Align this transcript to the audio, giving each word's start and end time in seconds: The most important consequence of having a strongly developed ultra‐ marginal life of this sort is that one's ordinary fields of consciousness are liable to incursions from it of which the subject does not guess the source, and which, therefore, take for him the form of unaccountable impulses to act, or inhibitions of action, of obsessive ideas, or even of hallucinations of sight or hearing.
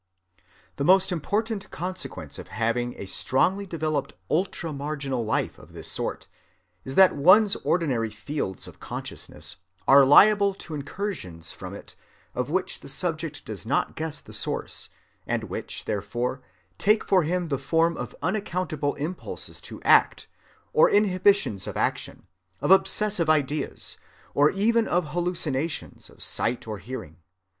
The 0.77 0.83
most 0.83 1.11
important 1.11 1.69
consequence 1.69 2.39
of 2.39 2.47
having 2.47 2.95
a 2.97 3.05
strongly 3.05 3.67
developed 3.67 4.15
ultra‐ 4.31 4.75
marginal 4.75 5.23
life 5.23 5.59
of 5.59 5.73
this 5.73 5.87
sort 5.91 6.25
is 6.83 6.95
that 6.95 7.15
one's 7.15 7.55
ordinary 7.57 8.09
fields 8.09 8.67
of 8.67 8.79
consciousness 8.79 9.57
are 9.87 10.03
liable 10.03 10.55
to 10.55 10.73
incursions 10.73 11.53
from 11.53 11.75
it 11.75 11.95
of 12.33 12.49
which 12.49 12.79
the 12.79 12.89
subject 12.89 13.45
does 13.45 13.63
not 13.63 13.95
guess 13.95 14.19
the 14.21 14.33
source, 14.33 14.89
and 15.27 15.43
which, 15.43 15.85
therefore, 15.85 16.41
take 16.79 17.03
for 17.03 17.21
him 17.21 17.49
the 17.49 17.59
form 17.59 17.95
of 17.95 18.15
unaccountable 18.23 18.95
impulses 18.95 19.61
to 19.61 19.79
act, 19.83 20.25
or 20.73 20.89
inhibitions 20.89 21.67
of 21.67 21.77
action, 21.77 22.25
of 22.59 22.71
obsessive 22.71 23.29
ideas, 23.29 23.97
or 24.33 24.49
even 24.49 24.87
of 24.87 25.09
hallucinations 25.09 26.09
of 26.09 26.23
sight 26.23 26.67
or 26.67 26.79
hearing. 26.79 27.17